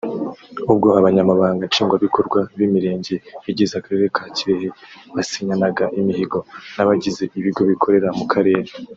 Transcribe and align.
ubwo 0.71 0.87
Abanyamabanga 0.99 1.67
Nshingwabikorwa 1.69 2.39
b’Imirenge 2.57 3.15
igize 3.49 3.73
Akarere 3.79 4.05
ka 4.15 4.23
Kirehe 4.35 4.67
basinyanaga 5.15 5.85
imihigo 5.99 6.39
n’abagize 6.75 7.23
ibigo 7.39 7.61
bikorera 7.71 8.09
mu 8.17 8.25
Karere 8.33 8.71